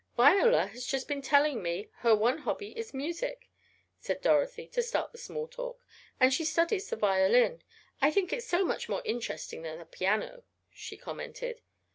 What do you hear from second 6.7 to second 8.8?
the violin. I think it so